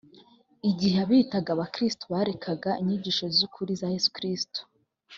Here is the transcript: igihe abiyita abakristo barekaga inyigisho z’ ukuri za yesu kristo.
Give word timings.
igihe 0.69 0.97
abiyita 1.05 1.37
abakristo 1.55 2.03
barekaga 2.13 2.71
inyigisho 2.81 3.25
z’ 3.35 3.37
ukuri 3.47 3.71
za 3.81 3.87
yesu 3.93 4.09
kristo. 4.17 4.59